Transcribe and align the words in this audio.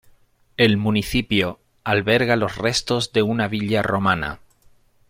El 0.57 0.77
municipio 0.77 1.59
alberga 1.83 2.35
los 2.35 2.57
restos 2.57 3.13
de 3.13 3.21
una 3.21 3.47
villa 3.47 3.83
romana. 3.83 4.39